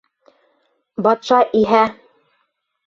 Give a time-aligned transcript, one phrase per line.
[1.09, 1.85] Батша иһә: